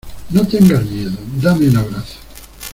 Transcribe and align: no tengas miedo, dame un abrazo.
no 0.31 0.47
tengas 0.47 0.83
miedo, 0.87 1.15
dame 1.39 1.67
un 1.69 1.77
abrazo. 1.77 2.17